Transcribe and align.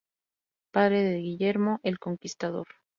Padre 0.73 1.03
de 1.03 1.17
Guillermo 1.19 1.79
el 1.83 1.99
Conquistador. 1.99 2.67